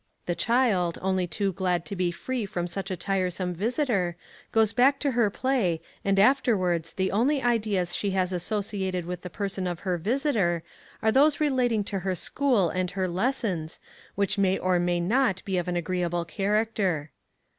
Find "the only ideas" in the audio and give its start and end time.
6.93-7.95